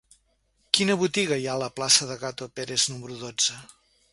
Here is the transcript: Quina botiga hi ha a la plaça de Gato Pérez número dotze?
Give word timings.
Quina 0.77 0.95
botiga 1.01 1.37
hi 1.41 1.45
ha 1.47 1.51
a 1.57 1.61
la 1.65 1.69
plaça 1.81 2.07
de 2.13 2.17
Gato 2.25 2.51
Pérez 2.61 2.87
número 2.95 3.19
dotze? 3.27 3.63